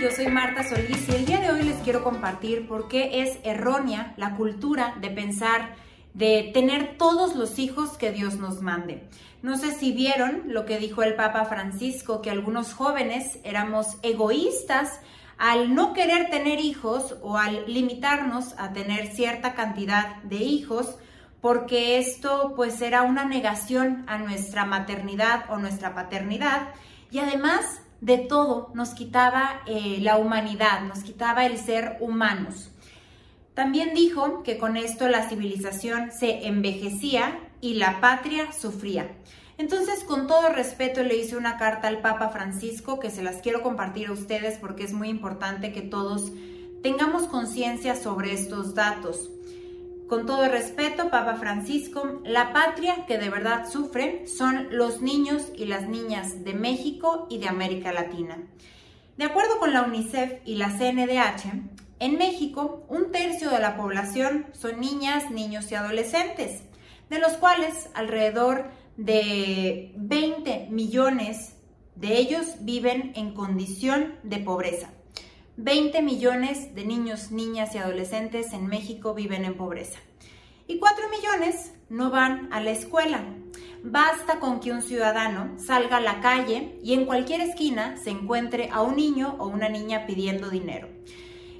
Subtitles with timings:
[0.00, 3.38] yo soy Marta Solís y el día de hoy les quiero compartir por qué es
[3.42, 5.74] errónea la cultura de pensar
[6.14, 9.08] de tener todos los hijos que Dios nos mande.
[9.42, 15.00] No sé si vieron lo que dijo el Papa Francisco, que algunos jóvenes éramos egoístas
[15.36, 20.96] al no querer tener hijos o al limitarnos a tener cierta cantidad de hijos,
[21.40, 26.68] porque esto pues era una negación a nuestra maternidad o nuestra paternidad
[27.10, 32.70] y además de todo, nos quitaba eh, la humanidad, nos quitaba el ser humanos.
[33.54, 39.10] También dijo que con esto la civilización se envejecía y la patria sufría.
[39.58, 43.62] Entonces, con todo respeto, le hice una carta al Papa Francisco que se las quiero
[43.62, 46.30] compartir a ustedes porque es muy importante que todos
[46.84, 49.30] tengamos conciencia sobre estos datos.
[50.08, 55.66] Con todo respeto, Papa Francisco, la patria que de verdad sufre son los niños y
[55.66, 58.38] las niñas de México y de América Latina.
[59.18, 61.52] De acuerdo con la UNICEF y la CNDH,
[61.98, 66.62] en México un tercio de la población son niñas, niños y adolescentes,
[67.10, 71.54] de los cuales alrededor de 20 millones
[71.96, 74.90] de ellos viven en condición de pobreza.
[75.60, 79.98] 20 millones de niños, niñas y adolescentes en México viven en pobreza.
[80.68, 83.24] Y 4 millones no van a la escuela.
[83.82, 88.70] Basta con que un ciudadano salga a la calle y en cualquier esquina se encuentre
[88.72, 90.88] a un niño o una niña pidiendo dinero.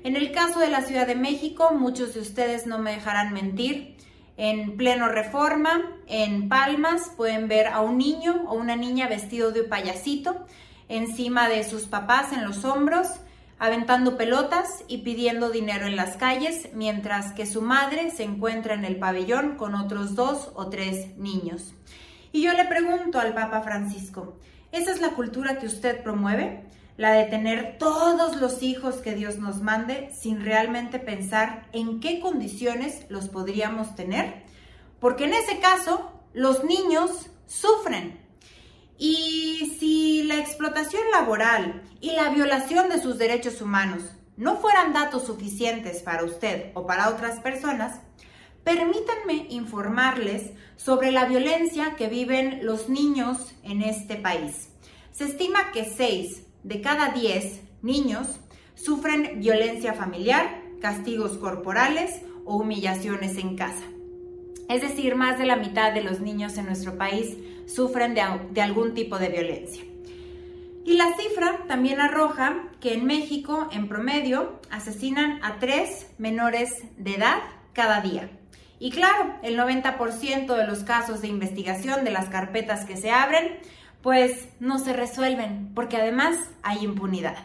[0.05, 3.97] En el caso de la Ciudad de México, muchos de ustedes no me dejarán mentir,
[4.37, 9.65] en pleno reforma, en Palmas, pueden ver a un niño o una niña vestido de
[9.65, 10.47] payasito
[10.89, 13.09] encima de sus papás en los hombros
[13.59, 18.85] aventando pelotas y pidiendo dinero en las calles, mientras que su madre se encuentra en
[18.85, 21.75] el pabellón con otros dos o tres niños.
[22.33, 24.37] Y yo le pregunto al Papa Francisco,
[24.71, 26.65] ¿esa es la cultura que usted promueve?
[26.97, 32.21] La de tener todos los hijos que Dios nos mande sin realmente pensar en qué
[32.21, 34.43] condiciones los podríamos tener.
[35.01, 38.21] Porque en ese caso, los niños sufren,
[38.99, 44.03] y si la explotación laboral y la violación de sus derechos humanos
[44.37, 48.01] no fueran datos suficientes para usted o para otras personas,
[48.65, 54.71] permítanme informarles sobre la violencia que viven los niños en este país.
[55.13, 58.41] Se estima que 6 de cada 10 niños
[58.75, 63.85] sufren violencia familiar, castigos corporales o humillaciones en casa.
[64.69, 67.37] Es decir, más de la mitad de los niños en nuestro país
[67.67, 69.83] sufren de, algún tipo de violencia.
[70.85, 77.15] Y la cifra también arroja que en México, en promedio, asesinan a tres menores de
[77.15, 77.39] edad
[77.73, 78.31] cada día.
[78.79, 83.59] Y claro, el 90% de los casos de investigación de las carpetas que se abren,
[84.03, 87.37] pues no se resuelven, porque además hay impunidad.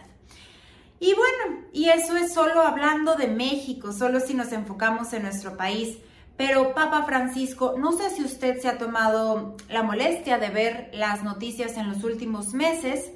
[1.00, 5.58] Y bueno, y eso es solo hablando de México, solo si nos enfocamos en nuestro
[5.58, 5.98] país.
[6.38, 11.24] Pero Papa Francisco, no sé si usted se ha tomado la molestia de ver las
[11.24, 13.12] noticias en los últimos meses,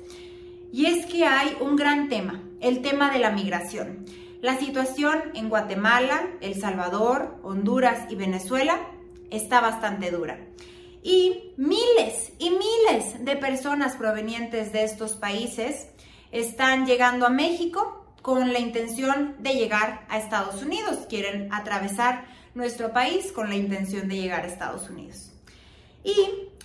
[0.72, 4.06] y es que hay un gran tema, el tema de la migración.
[4.42, 8.80] La situación en Guatemala, El Salvador, Honduras y Venezuela
[9.32, 10.40] está bastante dura.
[11.02, 15.88] Y miles y miles de personas provenientes de estos países
[16.32, 21.08] están llegando a México con la intención de llegar a Estados Unidos.
[21.10, 22.26] Quieren atravesar
[22.58, 25.32] nuestro país con la intención de llegar a Estados Unidos.
[26.04, 26.16] Y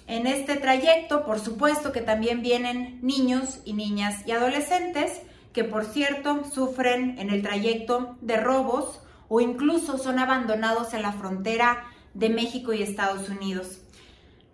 [0.07, 5.21] en este trayecto, por supuesto que también vienen niños y niñas y adolescentes
[5.53, 11.13] que, por cierto, sufren en el trayecto de robos o incluso son abandonados en la
[11.13, 13.81] frontera de México y Estados Unidos.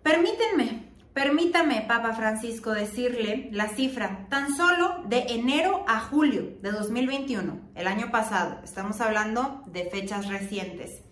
[0.03, 7.59] Permítanme, permítame, Papa Francisco, decirle la cifra tan solo de enero a julio de 2021,
[7.75, 11.03] el año pasado, estamos hablando de fechas recientes.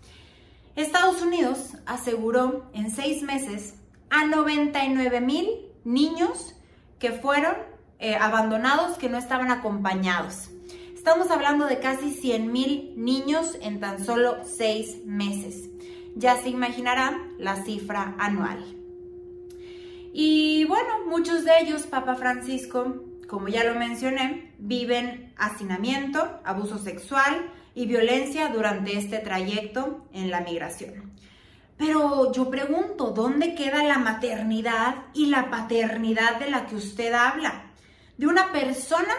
[0.78, 3.74] Estados Unidos aseguró en seis meses
[4.10, 5.48] a 99 mil
[5.84, 6.54] niños
[6.98, 7.54] que fueron
[7.98, 10.50] eh, abandonados, que no estaban acompañados.
[10.94, 15.68] Estamos hablando de casi 100 mil niños en tan solo seis meses.
[16.16, 18.64] Ya se imaginará la cifra anual.
[20.12, 27.52] Y bueno, muchos de ellos, Papa Francisco, como ya lo mencioné, viven hacinamiento, abuso sexual,
[27.78, 31.12] y violencia durante este trayecto en la migración.
[31.76, 37.70] Pero yo pregunto, ¿dónde queda la maternidad y la paternidad de la que usted habla?
[38.16, 39.14] De una persona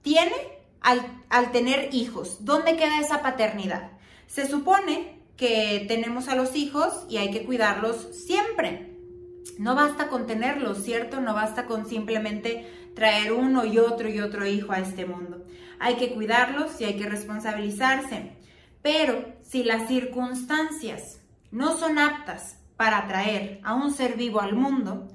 [0.00, 0.32] tiene
[0.80, 2.44] al, al tener hijos.
[2.44, 3.90] ¿Dónde queda esa paternidad?
[4.28, 8.96] Se supone que tenemos a los hijos y hay que cuidarlos siempre.
[9.58, 11.20] No basta con tenerlos, ¿cierto?
[11.20, 15.44] No basta con simplemente traer uno y otro y otro hijo a este mundo.
[15.84, 18.36] Hay que cuidarlos y hay que responsabilizarse.
[18.82, 21.20] Pero si las circunstancias
[21.50, 25.08] no son aptas para traer a un ser vivo al mundo,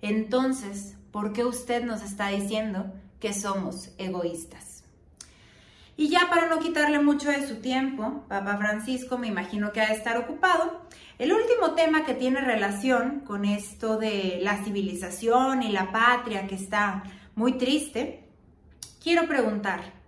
[0.00, 2.90] entonces, ¿por qué usted nos está diciendo
[3.20, 4.84] que somos egoístas?
[5.94, 9.88] Y ya para no quitarle mucho de su tiempo, Papa Francisco me imagino que ha
[9.88, 10.86] de estar ocupado,
[11.18, 16.54] el último tema que tiene relación con esto de la civilización y la patria que
[16.54, 17.02] está
[17.34, 18.24] muy triste,
[19.02, 20.03] quiero preguntar,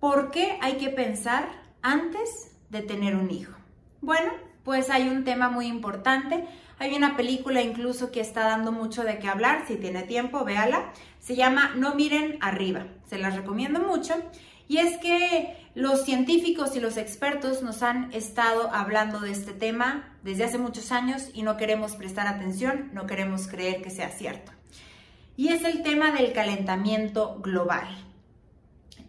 [0.00, 1.48] ¿por qué hay que pensar
[1.82, 3.52] antes de tener un hijo?
[4.00, 4.32] Bueno,
[4.64, 6.44] pues hay un tema muy importante.
[6.78, 9.64] Hay una película incluso que está dando mucho de qué hablar.
[9.68, 10.92] Si tiene tiempo, véala.
[11.18, 12.86] Se llama No miren arriba.
[13.08, 14.14] Se las recomiendo mucho.
[14.68, 20.16] Y es que los científicos y los expertos nos han estado hablando de este tema
[20.22, 24.52] desde hace muchos años y no queremos prestar atención, no queremos creer que sea cierto.
[25.36, 27.88] Y es el tema del calentamiento global.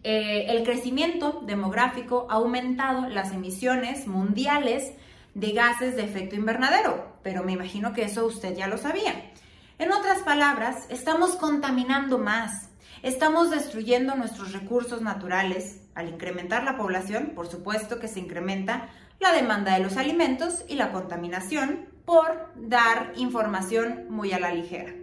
[0.04, 4.94] Eh, el crecimiento demográfico ha aumentado las emisiones mundiales
[5.36, 9.32] de gases de efecto invernadero, pero me imagino que eso usted ya lo sabía.
[9.78, 12.70] En otras palabras, estamos contaminando más,
[13.04, 15.78] estamos destruyendo nuestros recursos naturales.
[15.94, 18.90] Al incrementar la población, por supuesto que se incrementa
[19.20, 24.94] la demanda de los alimentos y la contaminación por dar información muy a la ligera.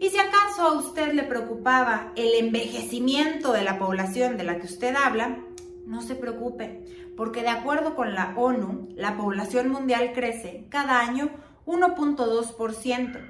[0.00, 4.64] Y si acaso a usted le preocupaba el envejecimiento de la población de la que
[4.66, 5.44] usted habla,
[5.84, 11.28] no se preocupe, porque de acuerdo con la ONU, la población mundial crece cada año
[11.66, 13.20] 1.2%.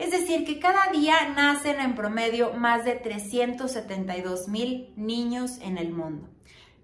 [0.00, 5.92] Es decir, que cada día nacen en promedio más de 372 mil niños en el
[5.92, 6.28] mundo.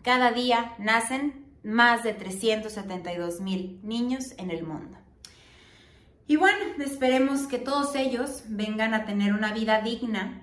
[0.03, 5.02] Cada día nacen más de 372 mil niños en el mundo.
[6.33, 10.41] Y bueno, esperemos que todos ellos vengan a tener una vida digna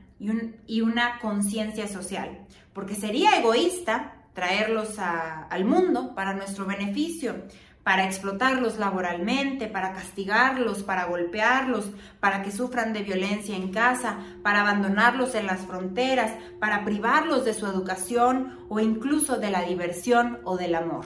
[0.68, 7.38] y, una conciencia social, porque sería egoísta traerlos al mundo para nuestro beneficio,
[7.82, 11.90] para explotarlos laboralmente, para castigarlos, para golpearlos,
[12.20, 17.56] para que sufran de violencia en casa, para abandonarlos en las fronteras, para privarlos de
[17.56, 21.06] su educación o incluso de la diversión o del amor.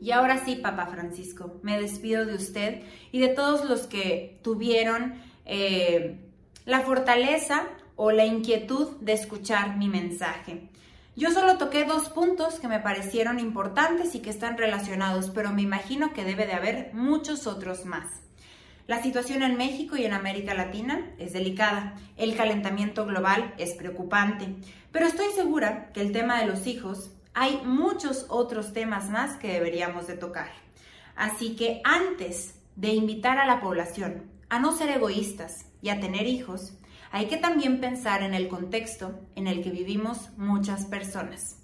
[0.00, 2.82] Y ahora sí, Papa Francisco, me despido de usted
[3.12, 5.14] y de todos los que tuvieron
[5.44, 6.20] eh,
[6.64, 7.64] la fortaleza
[7.96, 10.68] o la inquietud de escuchar mi mensaje.
[11.16, 15.62] Yo solo toqué dos puntos que me parecieron importantes y que están relacionados, pero me
[15.62, 18.20] imagino que debe de haber muchos otros más.
[18.86, 24.54] La situación en México y en América Latina es delicada, el calentamiento global es preocupante,
[24.92, 29.52] pero estoy segura que el tema de los hijos hay muchos otros temas más que
[29.52, 30.48] deberíamos de tocar.
[31.16, 36.26] Así que antes de invitar a la población a no ser egoístas y a tener
[36.26, 36.72] hijos,
[37.12, 41.58] hay que también pensar en el contexto en el que vivimos muchas personas.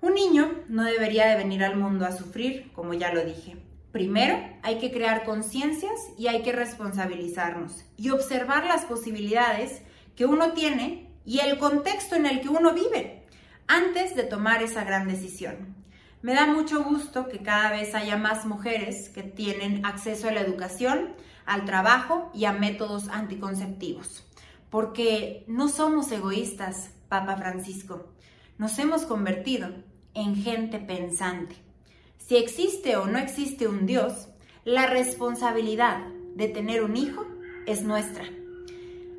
[0.00, 3.58] Un niño no debería de venir al mundo a sufrir, como ya lo dije.
[3.92, 9.82] Primero, hay que crear conciencias y hay que responsabilizarnos y observar las posibilidades
[10.16, 13.25] que uno tiene y el contexto en el que uno vive
[13.68, 15.74] antes de tomar esa gran decisión.
[16.22, 20.40] Me da mucho gusto que cada vez haya más mujeres que tienen acceso a la
[20.40, 24.24] educación, al trabajo y a métodos anticonceptivos.
[24.70, 28.12] Porque no somos egoístas, Papa Francisco.
[28.58, 29.68] Nos hemos convertido
[30.14, 31.56] en gente pensante.
[32.18, 34.28] Si existe o no existe un Dios,
[34.64, 37.24] la responsabilidad de tener un hijo
[37.66, 38.24] es nuestra.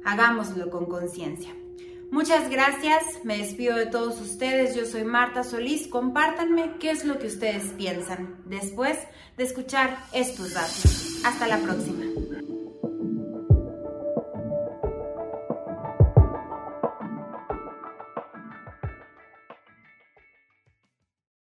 [0.03, 1.53] Hagámoslo con conciencia.
[2.09, 7.19] Muchas gracias, me despido de todos ustedes, yo soy Marta Solís, compártanme qué es lo
[7.19, 8.97] que ustedes piensan después
[9.35, 11.21] de escuchar estos datos.
[11.25, 12.06] Hasta la próxima.